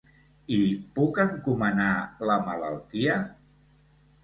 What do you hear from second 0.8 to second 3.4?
puc encomanar la malaltia?